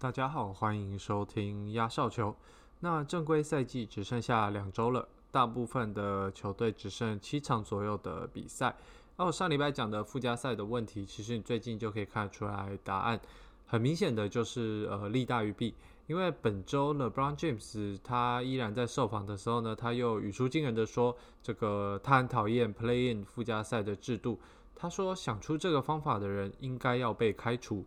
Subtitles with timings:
[0.00, 2.32] 大家好，欢迎收听压哨球。
[2.78, 8.76] 那正规赛季只剩下两周了，大部分的球队只剩七场左右的比赛。
[9.16, 13.20] 那我上礼拜讲的附加赛的问题，其实你最近就可以看得出来答案。
[13.66, 15.74] 很明显的就是呃利大于弊，
[16.06, 24.38] 因为本周 LeBron James 他依然在受访的时候呢，他又语出惊人的说，这个他很讨厌 Play In 附加赛的制度。
[24.76, 27.84] 他说想出这个方法的人应该要被开除。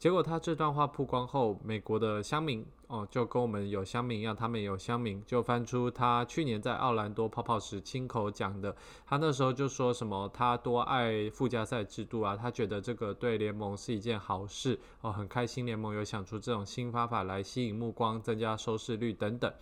[0.00, 19.52] 结果他这段话曝光后，美国的乡民哦，就跟我们有乡民一样，他们也有乡民就翻出他去年在奥兰多泡泡时亲口讲的，他那时候就说什么他多爱附加赛制度啊，他觉得这个对联盟是一件好事哦，很开心联盟有想出这种新方法来吸引目光、增加收视率等等。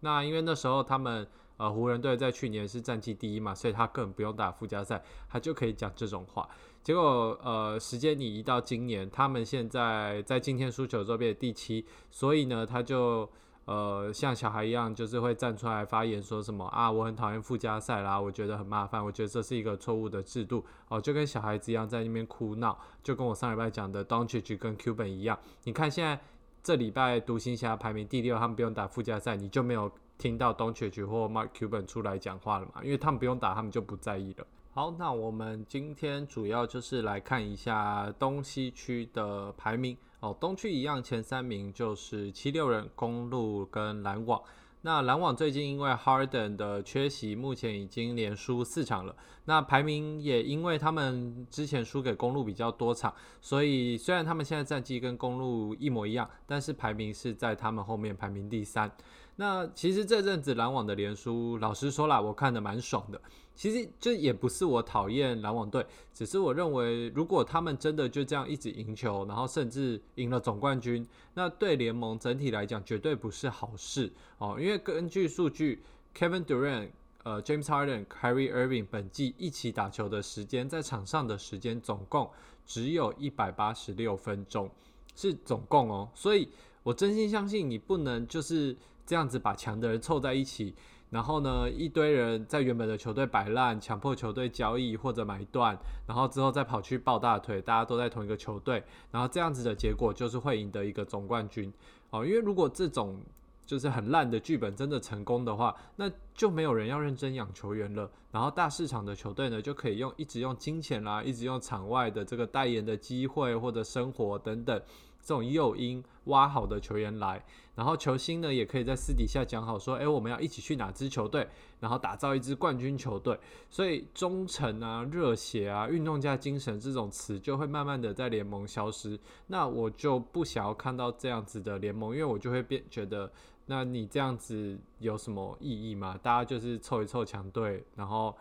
[0.00, 1.24] 那因为那时候他们。
[1.56, 6.48] 呃，湖人队在去年是战绩第一嘛，所以他根本不用打附加赛，他就可以讲这种话。
[6.84, 13.28] 结果，呃，时间你移到今年，他们现在在今天输球之后变第七，所以呢，他就
[13.64, 25.38] 呃像小孩一样，就是会站出来发言，说什么啊，我很讨厌附加赛啦，我觉得很麻烦，我觉得这是一个错误的制度哦，就跟小孩子一样在那边哭闹，就跟我上礼拜讲的 d o n c h i c h 跟 Cuban 一样。
[25.62, 26.20] 你看现在
[26.62, 29.90] 这礼拜独行侠排名第六，他们不用打附加赛，你就没有。
[30.16, 32.74] 听到 Don c h i c h 或 Mark Cuban 出来讲话了嘛？
[32.84, 34.46] 因为他们不用打，他们就不在意了。
[34.76, 40.36] 好，那我们今天主要就是来看一下东西区的排名哦。
[40.40, 44.42] 东区一样，前三名就是七六人、公路跟篮网。
[44.80, 49.14] 那篮网最近因为 Harden 的缺席，目前已经连输四场了。
[49.44, 58.90] 那排名也因为他们之前输给公路比较多场，所以虽然他们现在战绩跟公路一模一样，但是排名是在他们后面排名第三。
[59.36, 63.20] 那其实这阵子篮网的连输，老实说啦，我看的蛮爽的。
[63.56, 74.56] 其实这也不是我讨厌篮网队，只是我认为，如果他们真的就这样一直赢球，然后甚至赢了总冠军，那对联盟整体来讲绝对不是好事哦。
[74.58, 75.82] 因为根据数据
[76.16, 76.90] ，Kevin Durant、
[77.22, 82.28] 呃 James Harden、Kyrie Irving 本季一起打球的时间，在场上的时间总共
[82.66, 84.68] 只有一百八十六分钟，
[85.14, 86.08] 是总共哦。
[86.12, 86.48] 所以
[86.82, 90.74] 我真心相信你不能就是这样子把强的人凑在一起。
[91.10, 95.78] 然后呢，一堆人在原本的球队摆烂，强迫球队交易或者买断，
[96.08, 98.82] 然后之后再跑去抱大腿，大家都在同一个球队，
[99.12, 101.72] 然后这样子的结果就是会赢得一个总冠军
[102.10, 102.26] 哦。
[102.26, 103.20] 因为如果这种
[103.64, 108.10] 就是很烂的剧本真的成功的话，那就没有人要认真养球员了。
[108.32, 114.82] 然后大市场的球队呢，就可以用一直用金钱啦，一直用场外的这个代言的机会或者生活等等。
[115.24, 117.42] 这种诱因挖好的球员来，
[117.74, 121.48] 然后球星呢也可以在私底下讲好说，诶，我们要一起去哪支球队，
[121.80, 123.38] 然后打造一支冠军球队。
[123.70, 129.18] 所以忠诚啊、热血啊、运动家精神这种词就会慢慢的在联盟消失。
[129.46, 133.32] 那我就不想要看到这样子的联盟，因为我就会变觉得，
[133.64, 136.20] 那你这样子有什么意义吗？
[136.22, 138.36] 大家就是凑一凑强队，然后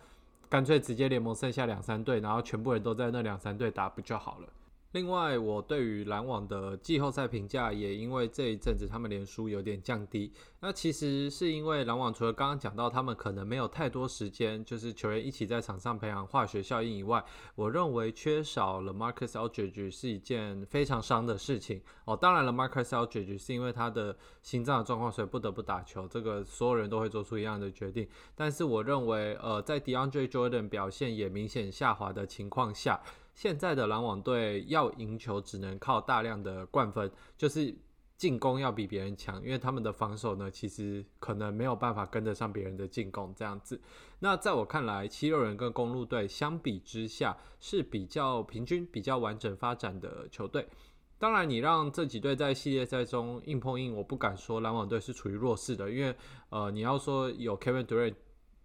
[0.49, 4.47] 干脆直接联盟剩下两三队，然后全部人都在那两三队打不就好了？
[4.93, 10.31] 另外，我对于篮网的季后赛评价也因为这一阵子他们连输有点降低。
[10.59, 22.15] 那其实是因为篮网除了刚刚讲到他们可能没有太多时间，就是球员一起在场上培养化学效应以外，我认为缺少了 Marcus Aldridge 是一件非常伤的事情哦。
[22.15, 28.07] 当然了，Marcus Aldridge 是因为他的心脏的状况，所以不得不打球，这个所有人都会做出一样的决定。
[28.35, 33.01] 但是我认为，呃，在 DeAndre Jordan 表现也明显下滑的情况下。
[33.33, 37.75] 现在的篮网队要赢球，只能靠大量的灌分，就是
[38.15, 43.81] 进攻要比别人强，因为他们的防守呢，其实可能没有办法跟得上别人的进攻这样子。
[44.19, 50.67] 那在我看来，七六人跟公路队相比之下是比较平均、比较完整发展的球队。
[51.17, 56.15] 当然，你让这几队在系列赛中硬碰硬，我不敢说篮网队是处于弱势的，因为
[56.49, 58.13] 呃，你要说有 Kevin Durant。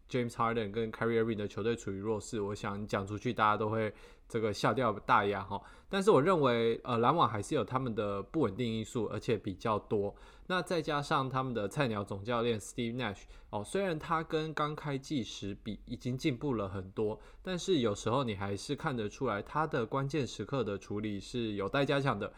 [0.09, 3.93] James Harden 跟 Kyrie Irving 的球队处于弱势，我想讲出去大家都会
[4.29, 5.61] 这个笑掉大牙哈。
[5.89, 10.15] 但是我认为，呃，篮网还是有他们的不稳定因素，而且比较多。
[10.47, 22.33] 那再加上他们的菜鸟总教练 Steve Nash 哦，虽然他跟刚开季时比已经进步了很多，但是有时候你还是看得出来他的关键时刻的处理是有待加强的。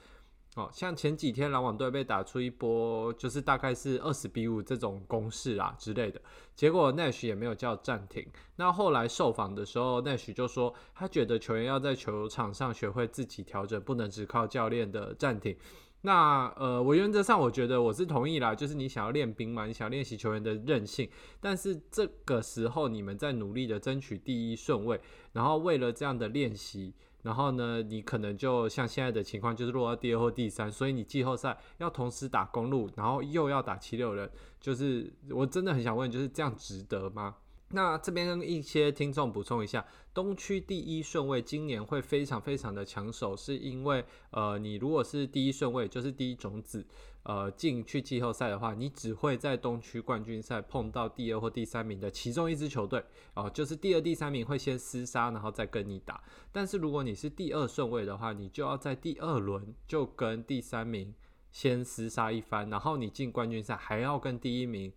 [0.56, 6.20] 哦，像前几天篮网队被打出一波，就是大概是二十比五这种攻势啊之类的，
[6.56, 8.26] 结果 Nash 也没有叫暂停。
[8.56, 15.56] 那后来受访的时候，Nash 就说他觉得球员要在球场上学会自己调整，不能只靠教练的暂停。
[16.02, 21.08] 那呃，我原则上我觉得我是同意啦，就是你想要练兵嘛，你想练习球员的韧性，
[21.41, 25.00] 但是这个时候你们在努力的争取第一顺位，
[25.32, 26.93] 然后为了这样的练习。
[27.22, 34.31] 然后呢，你可能就像现在的情况，就是落到第二或第三，所以你季后赛要同时打公路，然后又要打七六人，
[34.61, 37.37] 就是我真的很想问，就是这样值得吗？
[37.72, 46.84] 那这边跟一些听众补充一下，东区第一顺位今年会非常非常的抢手，是因为呃，你如果是第一顺位，就是第一种子，
[47.22, 56.22] 呃，进去季后赛的话，你只会在东区冠军赛碰到第二或第三名的其中一支球队，哦，就是第二、第三名会先厮杀，然后再跟你打。
[56.50, 61.14] 但是如果你是第二顺位的话，你就要在第二轮就跟第三名
[61.50, 64.93] 先厮杀一番，然后你进冠军赛还要跟第一名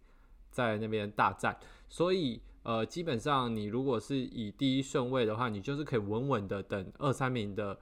[0.50, 2.42] 在那边大战，所以。
[2.66, 7.78] 呃，基本上你如果是以第一顺位的话，你就是可以稳稳的等二三名的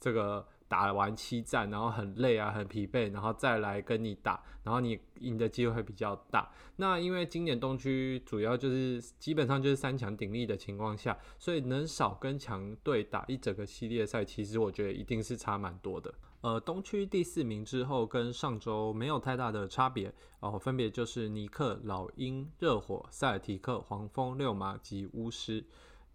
[0.00, 0.44] 这个
[0.74, 6.50] 打完七战，然后很累啊，很疲惫，然后再来跟你打，然后你赢的机会会比较大。
[6.74, 16.12] 那因为今年东区主要就是基本上就是三强鼎立的情况下，所以能少跟强队打一整个系列赛，其实我觉得一定是差蛮多的。
[16.40, 25.64] 呃，东区第四名之后跟上周没有太大的差别哦，分别就是尼克、老鹰、热火、塞尔提克、黄蜂、六马及巫师。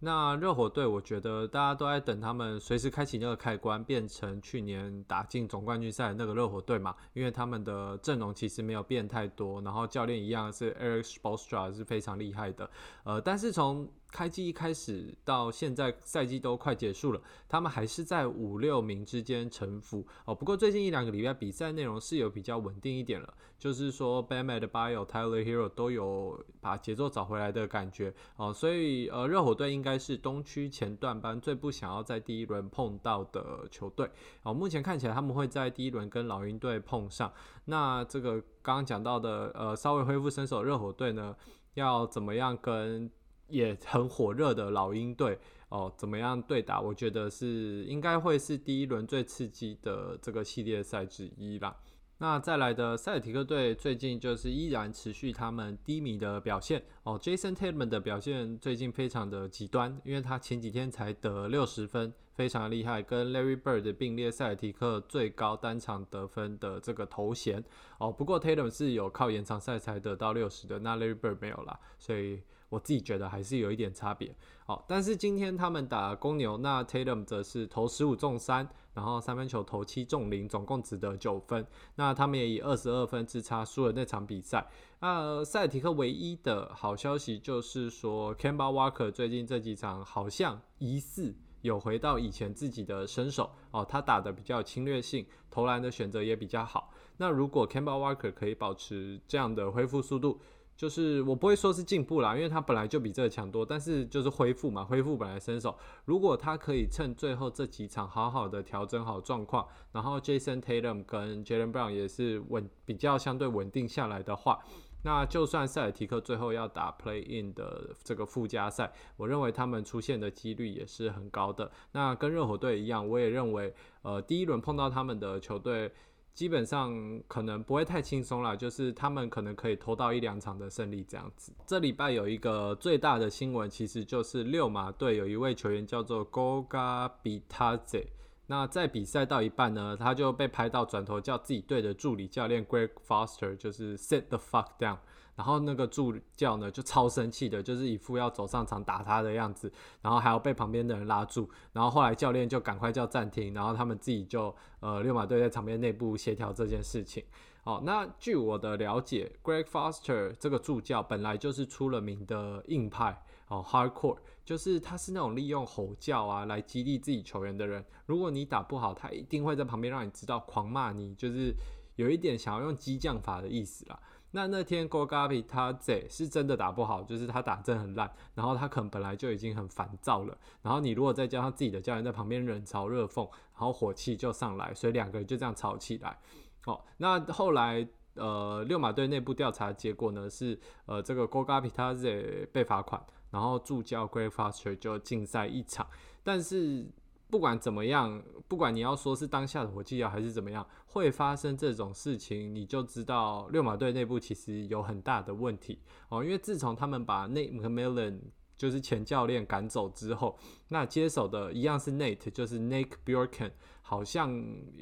[0.02, 12.70] 那热火队，我觉得大家都在等他们随时开启那个开关，变成去年打进总冠军赛那个热火队嘛，因为他们的阵容其实没有变太多，然后教练一样是 Eric Spoelstra 是非常厉害的。
[13.04, 20.34] 呃，但是从开季一开始到现在，赛季都快结束了，他们还是在五六名之间沉浮哦。
[20.34, 28.52] 不过最近一两个礼拜比赛内容是有比较稳定一点了，就是说 Bamad、Bio、Tyler Hero 都有把节奏找回来的感觉哦。
[28.52, 34.10] 所以呃，热火队应该是东区前段班最不想要在第一轮碰到的球队
[34.42, 34.52] 哦。
[34.52, 37.32] 目前看起来他们会在第一轮跟老鹰队碰上。
[37.66, 41.36] 那这个刚刚讲到的呃，稍微恢复身手热火队呢，
[41.74, 43.10] 要怎么样跟？
[43.50, 45.38] 也很火热的老鹰队
[45.68, 46.80] 哦，怎么样对打？
[46.80, 51.76] 我觉得是应该会是第一轮最刺激的这个系列赛之一啦。
[52.18, 57.18] 那再来的塞尔提克队最近就是依然持续他们低迷的表现哦。
[57.18, 67.64] Jason Tatum 的表现最近非常的极端，因为他前几天才得六十分，非常厉害，跟 Larry Bird 并列塞尔提克最高单场得分的这个头衔
[67.96, 68.12] 哦。
[68.12, 72.42] 不过 Tatum 是有靠延长赛才得到六十的，那 Larry Bird 没有啦，所以。
[72.70, 74.34] 我自己觉得还是有一点差别，
[74.64, 81.66] 好，但是今天他们打公牛，那 Tatum 则是投十五中三，然后三分球投七中零，总共只得九分。
[81.96, 84.64] 那他们也以二十二分之差输了那场比赛。
[85.00, 96.92] 那塞尔提克唯一的好消息就是说 c a m b a Walker 最近这几场好像疑似有回到以前自己的身手哦，他打的比较侵略性，投篮的选择也比较好。
[97.16, 100.40] 那如果 c a m b a Walker 可以保持这样的恢复速度，
[100.80, 105.76] 就是我不会说是进步啦，因为他本来就比这个强多，但是就是恢复嘛，恢复本来身手。
[106.06, 114.58] 如果他可以趁最后这几场好好的调整好状况，然后 Jason Tatum 跟 Jalen Brown 也是稳比较相对稳定下来的话，
[115.04, 121.70] 那就算塞尔提克最后要打 Play In 的这个附加赛，我认为他们出现的几率也是很高的。
[121.92, 125.92] 那跟热火队一样，我也认为，呃，第一轮碰到他们的球队。
[126.34, 131.52] 基本上可能不会太轻松了，就是他们可能可以拖到一两场的胜利这样子。
[131.66, 138.06] 这礼拜有一个最大的新闻，其实就是六马队有一位球员叫做 Goga Bitaze，
[138.46, 144.98] 那在比赛到一半呢，他就被拍到转头叫自己队的助理教练 Greg Foster，就是 Sit the fuck down。
[145.40, 151.48] 然后那个助教呢就超生气的，就是一副要走上场打他的样子，然后还要被旁边的人拉住。
[151.72, 157.24] 然后后来教练就赶快叫暂停，然后他们自己就呃六马队在场边内部协调这件事情。
[157.62, 167.82] 好，那据我的了解，Greg Foster 这个助教本来就是出了名的硬派哦，hardcore，就是他是那种利用吼叫啊来激励自己球员的人。
[168.04, 171.54] 如果你打不好，他一定会在旁边让你知道狂骂你，就是
[171.96, 173.98] 有一点想要用激将法的意思啦。
[174.32, 186.18] 那那天 Gogapi 他这是真的打不好，就是他打真很烂，然后他可能本来就已经很烦躁了，然后你如果再加上自己的教练在旁边冷嘲热讽，然后火气就上来，所以两个人就这样吵起来。
[186.66, 195.86] 哦，那后来呃六马队内部调查结果呢是呃这个 Gogapi 他这被罚款，然后助教 Greg Foster 就禁赛一场，
[196.22, 196.86] 但是。
[197.30, 206.24] 不管怎么样，不管你要说是当下的火气啊，还是怎么样，会发生这种事情，你就知道六马队内部其实有很大的问题哦。
[206.24, 208.18] 因为自从他们把 Nate McMillan
[208.56, 210.36] 就是前教练赶走之后，
[210.68, 214.28] 那接手的一样是 Nate，就是 Nick Bjorken，好像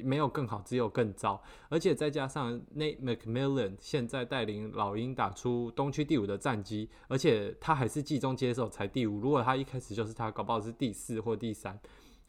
[0.03, 1.41] 没有更好，只有更糟。
[1.69, 9.19] 而且再加上 Nate McMillan 现在带领老鹰打出东区第五的战绩，而且他还是季中接手才第五。
[9.19, 11.79] 如果他一开始就是他，搞不好是第四或第三。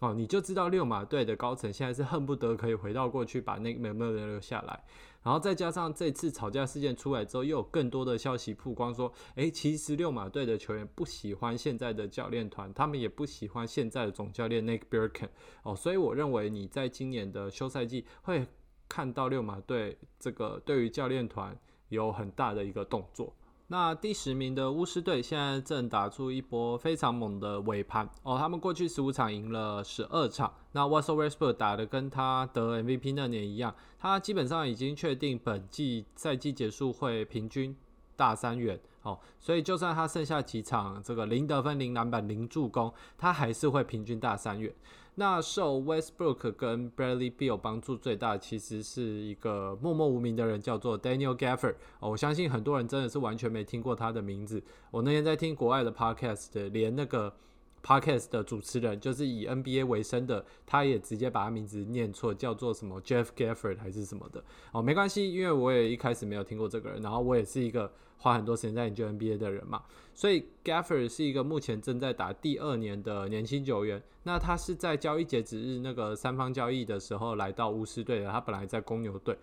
[0.00, 4.82] 哦，你就知道六马队的高层现在是恨不得可以回到过去把那个 m e 留下来。
[5.22, 15.28] 然后再加上这次吵架事件出来之后，又有更多的消息曝光说，诶，其实六马队的球员不喜欢现在的教练团，他们也不喜欢现在的总教练 Nick Birkin。
[15.62, 18.46] 哦，所以我认为你在今年的休赛季会
[18.88, 21.54] 看到六马队这个对于教练团
[21.90, 23.36] 有很大的一个动作。
[23.72, 30.52] 那第十名的巫师队现在正打出一波非常猛的尾盘哦，他们过去十五场赢了十二场。
[30.72, 37.76] 那 Russell Westbrook 打的跟他得 MVP 那年一样，他基本上已经确定本季赛季结束会平均
[38.16, 44.74] 大三元哦，所以就算他剩下几场这个零得分、零篮板、零助攻，他还是会平均大三元。
[45.16, 51.74] 那受 Westbrook 跟 Bradley Beal 帮助最大，其实是一个默默无名的人，叫做 Daniel Gafford。
[51.98, 54.62] 哦，我相信很多人真的是完全没听过他的名字。
[54.90, 57.34] 我那天在听国外的 Podcast，连那个
[57.82, 64.42] Podcast 的主持人，就是以 NBA 为生的，他也直接把他名字念错，叫做什么 Jeff Gafford 还是什么的。
[64.72, 67.92] 哦，没关系，因为我也一开始没有听过这个人，然后我也是一个。
[68.20, 69.82] 花很多时间在研究 NBA 的人嘛，
[70.14, 74.02] 所以 Gafford 是一个目前正在打第二年的年轻球员。
[74.22, 79.36] 那他是在交易截止日那个三方交易的时候来到巫师队的，他本来在公牛队。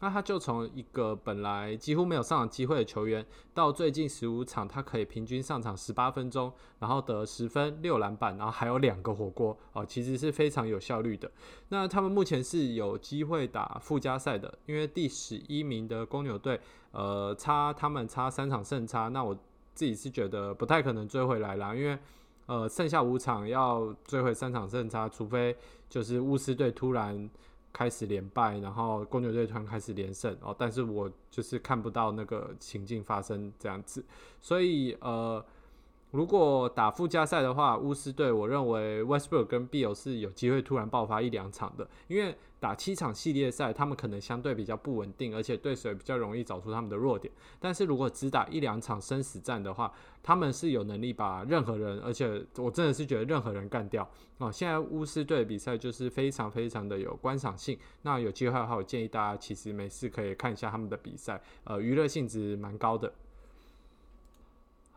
[0.00, 11.28] 那他就从一个本来几乎没有上场机会的球员，到最近十五场他可以平均上场十八分钟，然后得十分六篮板，然后还有两个火锅哦，其实是非常有效率的。
[11.70, 16.60] 那他们目前是有机会打附加赛的，因为第十一名的公牛队，
[16.92, 19.34] 呃，差他们差三场胜差，那我
[19.74, 21.98] 自己是觉得不太可能追回来啦，因为
[22.46, 25.56] 呃剩下五场要追回三场胜差，除非
[25.88, 27.28] 就是巫师队突然。
[27.72, 34.04] 开始连败，然后公牛队突然开始连胜哦，但是我就是看不到那个情境发生这样子，
[34.40, 35.44] 所以呃。
[36.10, 47.30] 如果打附加赛的话，巫师队我认为 Westbrook 跟 BIL 是有机会突然爆发一两场的，因为打七场系列赛，他们可能相对比较不稳定，而且对手也比较容易找出他们的弱点。
[47.60, 54.50] 但是如果只打一两场生死战的话，他们是有能力把任何人，而且我真的是觉得任何人干掉哦。
[54.50, 63.12] 现在巫师队比赛就是非常非常的有观赏性，那有机会的话，我建议大家其实没事可以看一下他们的比赛，呃，娱乐性质蛮高的。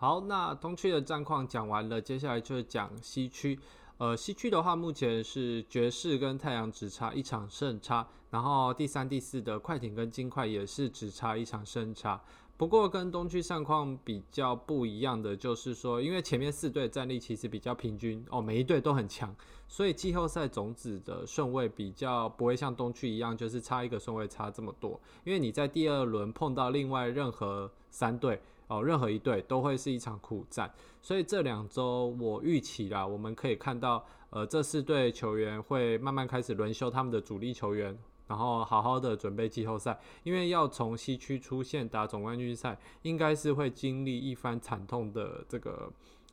[0.02, 3.60] 好，那东区的战况讲完了，接下来就是讲西区。
[4.00, 12.20] 呃，西区的话，目前是爵士跟太阳只差一场胜差，然后第三、第四的快艇跟金块也是只差一场胜差。
[12.58, 19.36] 不过跟东区战况比较不一样的，就是说，因为前面四队战力其实比较平均哦，每一队都很强，
[19.68, 25.00] 所以季后赛种子的顺位比较不会像东区一样，就是差一个顺位差这么多。
[25.24, 28.42] 因为你在第二轮碰到另外任何三队。
[28.72, 45.92] 哦，任何一队都会是一场苦战，所以这两周我预期啦，我们可以看到，呃，这四队球员会慢慢开始轮休他们的主力球员，然后好好的准备季后赛，因为要从西区出线打总冠军赛，应该是会经历一番惨痛的这个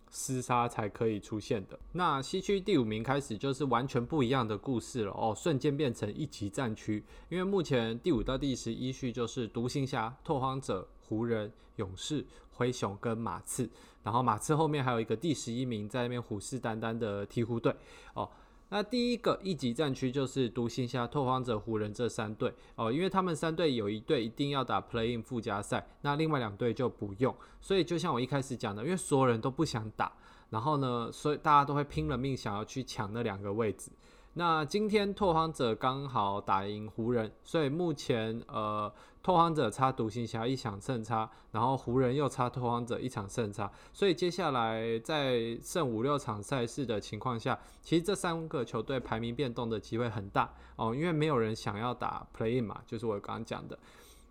[0.09, 1.77] 厮杀才可以出现的。
[1.95, 10.87] 那西区第五名开始就是完全不一样的故事了哦，瞬间变成一级战区，因为目前第五到第十一序就是独行侠、拓荒者。
[11.09, 13.69] 湖人、勇士、灰熊跟马刺，
[14.03, 17.75] 然后马刺后面还有一个第十一名在那边虎视眈眈的鹈鹕队
[18.15, 18.29] 哦。
[18.71, 27.35] 那第一个一级战区就是独行侠、拓荒者、湖人这三队哦，因为他们三队有一队一定要打 playing 附加赛，那另外两队就不用。
[27.63, 30.13] 所以就像我一开始讲的，因为所有人都不想打，
[30.51, 33.91] 然后呢，所以大家都会拼了命想要去抢那两个位置。
[34.35, 38.93] 那今天拓荒者刚好打赢湖人，所以目前呃
[39.29, 53.79] 拓荒者差独行侠一场胜差，然后湖人又差拓荒者一场胜差，所以接下来在剩五六场赛事的情况下，其实这三个球队排名变动的机会很大哦，因为没有人想要打 Play-in 嘛，就是我刚刚讲的。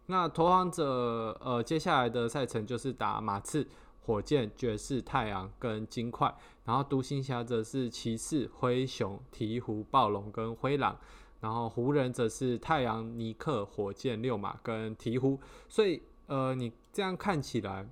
[0.08, 3.68] 那拓荒者呃接下来的赛程就是打马刺。
[4.08, 10.98] 火箭、爵士、太阳跟金块，然后独行侠则是骑士、灰熊、鹈鹕、暴龙跟灰狼，
[11.39, 15.38] 然后湖人则是太阳、尼克、火箭、六马跟鹈鹕。
[15.67, 17.88] 所以，呃，你这样看起来，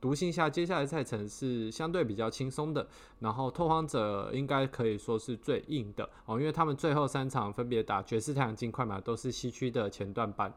[0.00, 2.86] 独行侠接下来赛程是相对比较轻松的，
[3.18, 10.54] 然后拓荒者应该可以说是最硬的哦，因为他们最后三场分别打爵士、太阳、金块马，都是西区的前段班。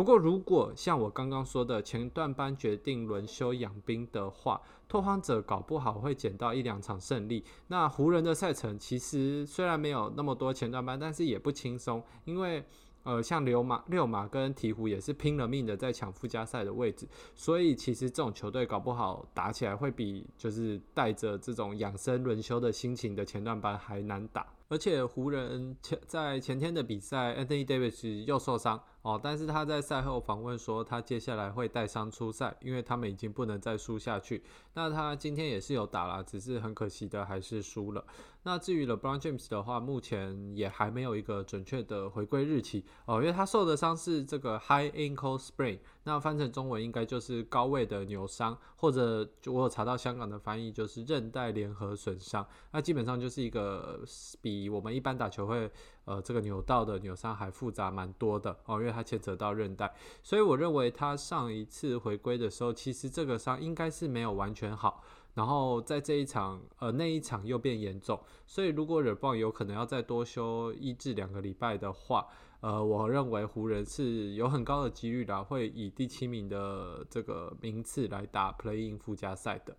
[0.00, 7.44] 不过，如果像我刚刚说的前段班决定轮休养兵的话，拓荒者搞不好会捡到一两场胜利。
[7.66, 12.64] 那湖人的赛程其实虽然没有那么多前段班，但是也不轻松，因为
[13.02, 24.46] 呃，像六马、六马跟鹈鹕也是拼了命的在抢附加赛的位置，所以其实这种球队搞不好打起来会比就是带着这种养生轮休的心情的前段班还难打。
[24.70, 34.42] 而且湖人前在前天的比赛，Anthony Davis 又受伤哦，但是他在赛后访问说，他接下来会带伤出赛，因为他们已经不能再输下去。
[34.74, 38.04] 那他今天也是有打了，只是很可惜的还是输了。
[38.42, 54.00] 那至于 LeBron James 的话，目前也还没有一个准确的回归日期哦，因为他受的伤是这个 High Ankle Sprain，那翻成中文应该就是高位的扭伤，或者我有查到香港的翻译就是韧带联合损伤，那基本上就是一个
[54.40, 55.70] 比我们一般打球会
[56.10, 65.04] 呃这个扭到的扭伤还复杂蛮多的哦，因为它牵扯到韧带，所以我认为他上一次回归的时候，其实这个伤应该是没有完全好。
[65.34, 72.26] 然后在这一场，呃，那一场又变严重，所以如果惹棒有可能要再多休一至两个礼拜的话，
[72.60, 79.76] 呃，我认为湖人是有很高的几率啦，会以第七名的这个名次来打 playing 附加赛的。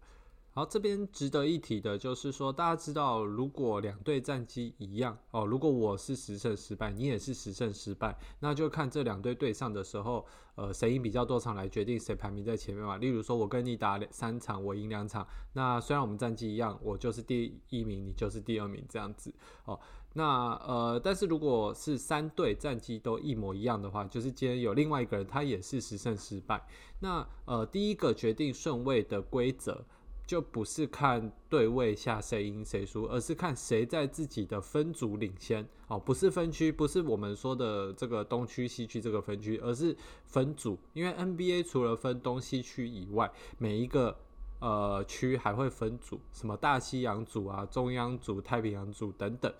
[0.53, 12.98] 好，这边值得一提的就是说，大家知道，如果两队战绩一样哦，如果我是十胜十败，你也是十胜十败，那就看这两队对上的时候，呃，谁赢比较多场来决定谁排名在前面嘛。
[12.98, 19.79] 例如说，我跟你打三场，我赢两场，那虽然我们战绩一样，我就是第一名，你就是第二名这样子哦。
[20.15, 26.62] 那呃，但是如果是三队战绩都一模一样的话，就是今天有另外一个人他也是十胜十败，
[27.00, 29.86] 那呃，第一个决定顺位的规则。
[30.31, 40.79] 就不是看对位下谁赢谁输，而是看谁在自己的分组领先哦，不是分区，不是我们说的这个东区西区这个分区，而是分组。
[40.93, 44.17] 因为 NBA 除了分东西区以外，每一个
[44.61, 49.53] 呃区还会分组，什么大西洋组啊、中央组、太平洋组等等。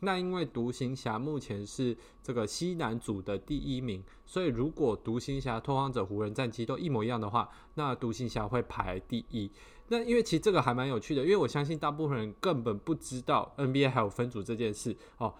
[0.00, 9.50] 那因为独行侠目前是这个西南组的第一名，所以如果独行侠、拓荒者、湖人战绩都一模一样的话，那独行侠会排第一。
[9.88, 15.32] 那因为其实这个还蛮有趣的，因为我相信大部分人根本不知道 NBA 还有分组这件事哦，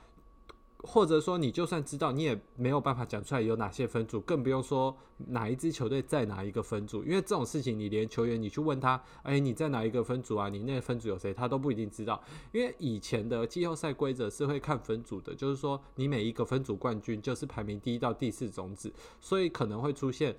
[0.79, 4.97] 或者说你就算知道，你也没有办法讲出来有哪些分组，更不用说
[5.29, 10.49] 哪一支球队在哪一个分组，因为这种事情你连球员你去问他，哎，你在哪一个分组啊？
[10.49, 11.35] 你那个分组有谁？
[11.35, 20.37] 他都不一定知道，因为以前的季后赛规则是会看分组的，就是说你每一个分组冠军就是排名第一到第四种子，所以可能会出现。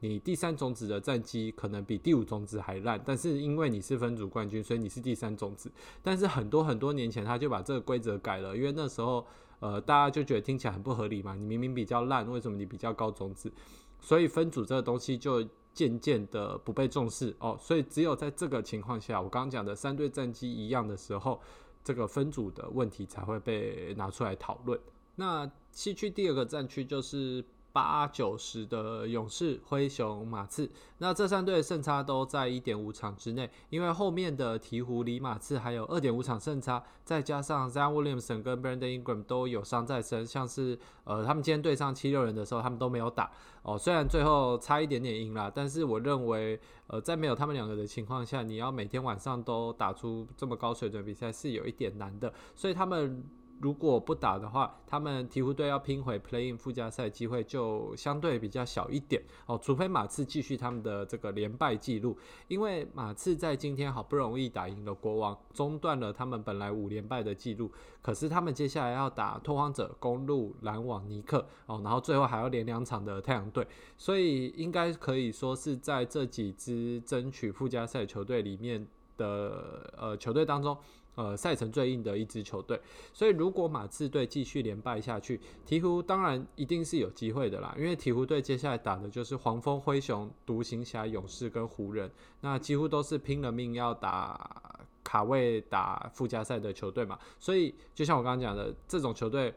[0.00, 5.68] 你第三种子的战绩可能比第五种子还烂，但是因为你是分组冠军，所以你是第三种子。
[6.04, 9.26] 但是很多很多年前他就把这个规则改了，因为那时候
[9.60, 13.52] 呃大家就觉得听起来很不合理嘛，你明明比较烂，为什么你比较高种子？
[14.00, 17.56] 所以分组这个东西就渐渐的不被重视哦。
[17.60, 21.40] 所以只有在这个情况下，我刚刚讲的三队战绩一样的时候，
[21.82, 24.78] 这个分组的问题才会被拿出来讨论。
[25.16, 27.44] 那西区第二个战区就是。
[27.72, 43.30] 八九十的勇士、灰熊、马刺，那这三队的胜差都在一点五场之内，因为后面的鹈鹕里马刺还有二点五场胜差，再加上 Zion Williamson 跟 Brandon Ingram 都有伤在身，像是呃他们今天对上七六人的时候，他们都没有打
[43.62, 53.22] 哦，虽然最后差一点点赢了，但是我认为呃在没有他们两个的情况下，你要每天晚上都打出这么高水准比赛是有一点难的，所以他们。
[53.60, 59.58] 如果不打的话，他们鹈鹕队要拼回 playing 附加赛机会就相对比较小一点哦。
[59.60, 62.16] 除非马刺继续他们的这个连败记录，
[62.46, 67.70] 因为马刺在今天好不容易打赢了国王，中断了他们本来五连败的记录。
[68.00, 73.66] 可是他们接下来要打拓荒者、公路、篮网、尼克哦，然后最后还要连两场的太阳队，
[73.96, 80.78] 所以应该可以说是在这几支争取附加赛球队里面的呃球队当中。
[81.18, 82.80] 呃，赛程最硬的一支球队，
[83.12, 87.74] 所以如果马刺队继续连败下去，鹈鹕当然一定是有机会的啦。
[87.76, 92.08] 因为鹈鹕队接下来打的就是黄蜂、灰熊、独行侠、勇士跟湖人，
[92.40, 97.18] 那几乎都是拼了命要打卡位打附加赛的球队嘛。
[97.40, 99.52] 所以就像我刚刚讲的，这种球队。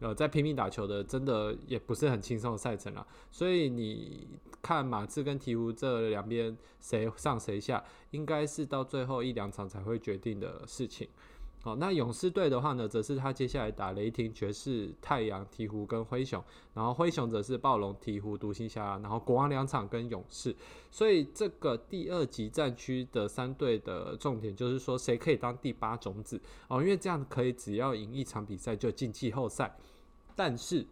[0.00, 3.06] 呃，在拼命打球的，真的也不是很轻松的赛程了。
[3.30, 4.26] 所以你
[4.64, 11.06] 看马刺跟鹈鹕这两边谁上谁下，应该是到最后一两场才会决定的事情。
[11.60, 20.54] 好，那勇士队的话呢，则是他接下来打雷霆、爵士、太阳、鹈鹕跟灰熊，然后灰熊则是暴龙、鹈鹕、独行侠，然后国王两场跟勇士。
[20.90, 29.76] 所以这个第二级战区的三队的重点就是说，谁可以当第八种子哦，因为这样可以只要赢一场比赛就进季后赛。
[30.36, 30.84] 但是，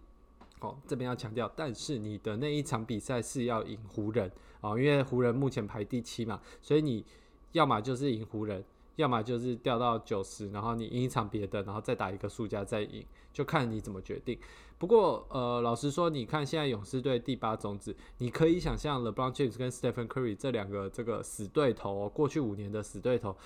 [0.62, 7.04] 哦，这边要强调，但是你的那一场比赛是要赢湖人哦，因为湖人目前排第七嘛，所以你
[7.50, 8.64] 要么就是赢湖人，
[8.96, 14.38] 要么就是掉到九十，然后你赢一场别的，然后再打一个输家再赢，就看你怎么决定。
[14.78, 23.36] 不过，呃，老实说，你看现在勇士队第八种子，你可以想象 LeBron James 跟 Stephen Curry 这两个这个死对头，哦过去五年的死对头，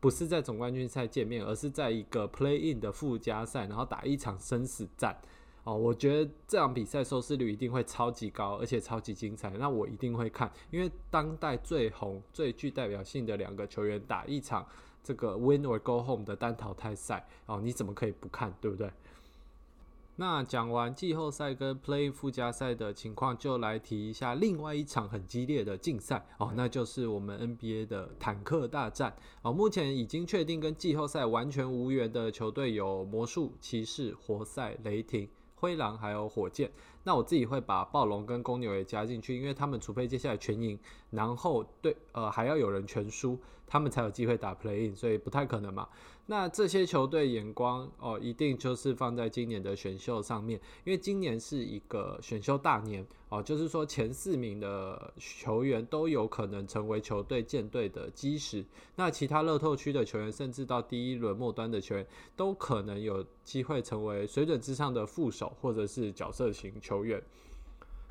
[0.00, 5.16] 不是在总冠军赛见面，而是在一个 Play In 的附加赛，然后打一场生死战。
[5.64, 9.50] 哦，我觉得这场比赛收视率一定会超级高，而且超级精彩。
[9.50, 14.66] 那我一定会看，因为当代最红、最具代表性的两个球员打一场
[15.02, 18.90] 这个 Win or Go Home 的单淘汰赛，哦，你怎么可以不看，对不对？
[20.16, 29.50] 那讲完季后赛跟 Play 附加赛的情况，就来提一下另外一场很激烈的竞赛哦，那就是我们 NBA 的坦克大战哦。
[29.50, 35.26] 目前已经确定跟季后赛完全无缘的球队有魔术、骑士、活塞、雷霆。
[35.60, 36.70] 灰狼还有火箭，
[37.04, 40.78] 那我自己会把暴龙跟公牛也加进去，因为他们除非接下来全赢，
[41.10, 43.38] 然后对呃还要有人全输，
[43.70, 45.88] 他们才有机会打 play in，所以不太可能嘛。
[46.26, 58.64] 那这些球队眼光哦，一定就是放在今年的选秀上面，因为今年是一个选秀大年哦，就是说前四名的球员都有可能成为球队舰队的基石。
[58.96, 62.06] 那其他乐透区的球员，甚至到第一轮末端的球员，
[62.36, 67.22] 都可能有机会成为水准之上的副手或者是角色型球员。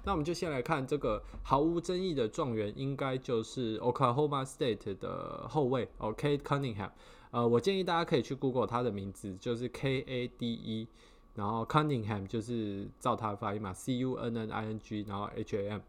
[0.03, 6.89] 那我们就先来看这个毫无争议的状元，应该就是 Oklahoma State 的后卫 OK Cunningham。
[7.31, 10.87] 呃，我建议大家可以去 Google 他的名字，就是 K A D E，
[11.35, 15.81] 然后 Cunningham 就是照他发音嘛，C U N N I N G，然后 H A M。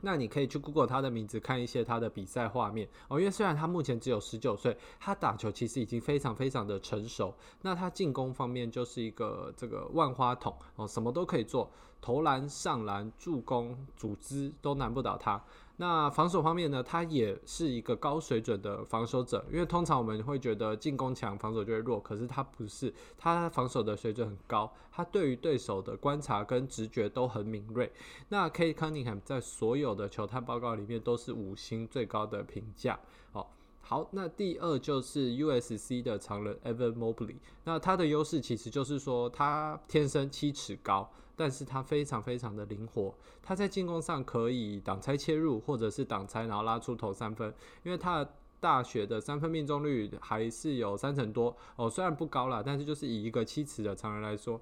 [0.00, 3.18] 那你可以去 Google 他的名字，看一些他的比赛画面哦。
[3.18, 7.34] 因为虽然他目前只有十九岁，他打球其实已经非常非常的成熟。
[7.62, 15.42] 那他进攻方面就是一个这个万花筒哦，什么都可以做，投篮、上篮、助攻、组织都难不倒他。
[15.80, 27.92] 那防守方面呢，他也是一个高水准的防守者，因为通常我们会觉得进攻强，防守就会弱，可是他不是，他防守的水准很高，他对于对手的观察跟直觉都很敏锐。
[28.28, 32.98] 那 K Cunningham 在所有的球探报告里面都是五星最高的评价。
[33.30, 33.46] 哦，
[33.80, 41.08] 好，那第二就是 USC 的常人 Evan Mobley，那他的优势其实就是说他天生七尺高。
[41.38, 54.60] 但是他非常非常的灵活，他在进攻上可以挡拆切入，或者是挡拆然后拉出投三分，因为他的大学的三分命中率还是有三成多哦，虽然不高了，但是就是以一个七尺的常人来说。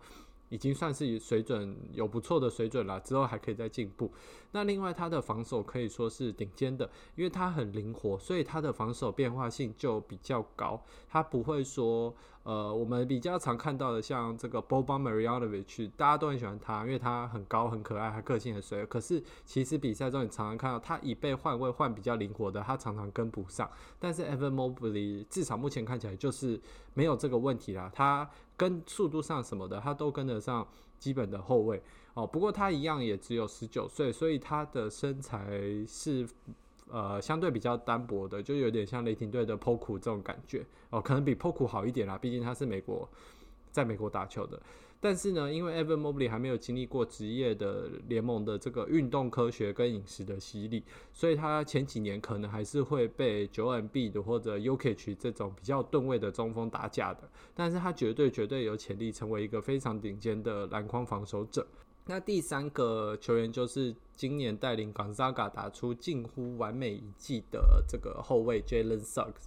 [0.49, 4.13] 已经算是水准有不错的水准了，之后还可以再进步。
[4.53, 10.81] 那另外，他的防守可以说是顶尖的，因为他很灵活，所以他的防守变化性就比较高。
[11.09, 12.15] 他不会说，
[12.47, 18.87] 呃，我们比较常看到的像这个 Boban Marjanovic，大家都很喜欢他，因为他很高、很可爱，他个性很随。
[18.87, 23.69] 可是其实比赛中你常常看到他以被换位换比较灵活的，他常常跟不上。
[23.99, 26.61] 但是 Evan Mobley 至少目前看起来就是
[26.95, 28.31] 没有这个问题啦，他。
[28.59, 30.67] 跟速度上什么的，他都跟得上
[30.99, 31.83] 基本的后卫
[32.15, 32.27] 哦。
[32.27, 36.27] 不过他一样也只有十九岁，所以他的身材是
[36.91, 43.09] 呃相对比较单薄的，就有点像雷霆队的 Poku 这种感觉哦，可能比 Poku 好一点啦，毕竟他是美国，
[43.71, 44.61] 在美国打球的。
[44.99, 57.29] 但是呢，因为 Evan Mobley 还没有经历过职业的联盟的这个运动科学跟饮食的洗礼，所以他前几年可能还是会被九 M B 的或者 u k i c h 这种比较吨位的中锋打假的。
[57.55, 61.65] 但是他绝对绝对有潜力成为一个非常顶尖的篮筐防守者。
[62.09, 69.47] 那第三个球员就是今年带领 Gonzaga 打出近乎完美一季的这个后卫 Jalen Suggs。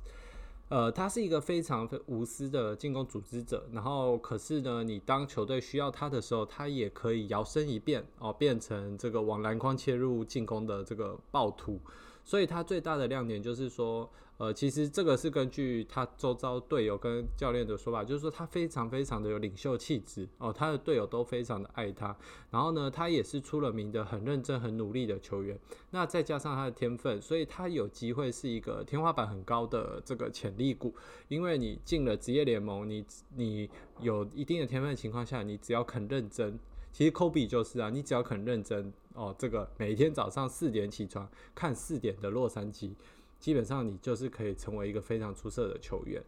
[0.67, 11.79] 呃，他是一个非常无私的进攻组织者，然后可是呢，你当球队需要他的时候，他也可以摇身一变哦，变成这个往篮筐切入进攻的这个暴徒。
[12.29, 22.15] 所以他最大的亮点就是说，呃，其实这个是根据他周遭队友跟教练的说法，就是说他非常非常的有领袖气质哦，他的队友都非常的爱他。
[22.51, 25.59] 然后呢，他也是出了名的很认真、很努力的球员。
[25.89, 30.93] 那再加上他的天分，所以他有机会是一个天花板很高的这个潜力股。
[31.29, 33.03] 因为你进了职业联盟，你
[33.35, 33.67] 你
[34.01, 36.59] 有一定的天分的情况下，你只要肯认真。
[36.91, 42.91] 其实科比就是啊，你只要肯认真哦，这个每天早上四点起床看四点的洛杉矶，
[43.39, 46.21] 基本上你就是可以成为一个非常出色的球员。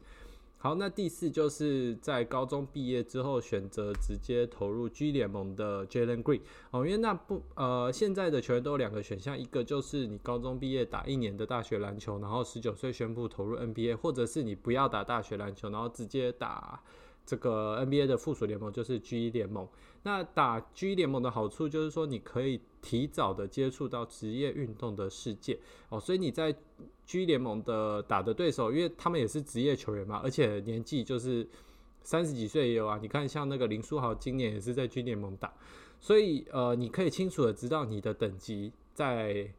[0.58, 16.80] 好，那第四就是在高中毕业之后选择直接投入 G 联盟的 Jalen Green 哦，因为那不呃现在的球员都有两个选项，一个就是你高中毕业打一年的大学篮球，然后十九岁宣布投入 NBA，或者是你不要打大学篮球，然后直接打。
[17.24, 19.68] 这个 NBA 的附属联盟就是 G 联盟。
[20.04, 25.60] 那打 G 联盟的好处就是说，你可以提早的接触到职业运动的世界
[25.90, 26.00] 哦。
[26.00, 26.56] 所以你在
[27.06, 31.48] G 联盟的打的对手，因为他们也是职业球员嘛，而且年纪就是
[32.02, 32.98] 三十几岁也有啊。
[33.00, 35.54] 你看，像那个林书豪今年也是在 G 联盟打，
[36.00, 39.54] 所以呃，你可以清楚的知道你的等级在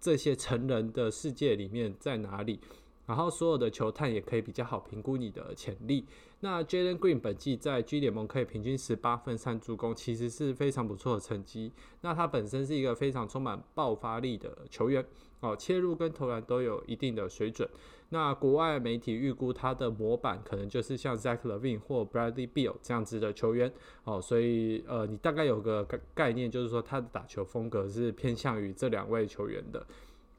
[0.00, 2.58] 这些成人的世界里面在哪里。
[3.06, 6.06] 然后所有的球探也可以比较好评估你的潜力。
[6.40, 11.72] 那 Jalen Green 本季在 G 联盟可以平均十八分三助攻，其实是非常不错的成绩。
[12.02, 15.04] 那他本身是一个非常充满爆发力的球员，
[15.40, 17.68] 哦，切入跟投篮都有一定的水准。
[18.10, 23.72] 那国外媒体预估他的模板可能就是像 Zach Levine 或 Bradley Beal 这样子的球员，
[24.04, 29.84] 哦，所以呃，你大概有个概概念，就是说他的打球风格是偏向于这两位球员的。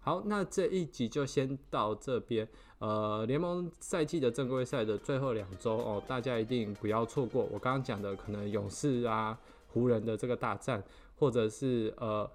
[0.06, 2.48] 好，那这一集就先到这边。
[2.78, 7.44] 呃，联盟赛季的正规赛的最后两周哦，大家一定不要错过。
[7.46, 9.36] 我刚刚讲的可能勇士啊、
[9.70, 10.84] 湖人的这个大战，
[11.16, 12.30] 或者是呃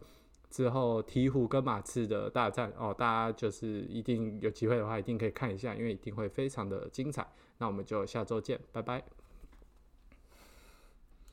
[0.50, 7.24] 之后鹈鹕跟马刺的大战哦，大家就是一定有机会的话，一定可以看一下，因为一定会非常的精彩。
[7.58, 9.19] 那我们就下周见，拜拜。